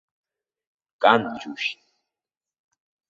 [1.01, 1.79] Кан, џьушьҭ!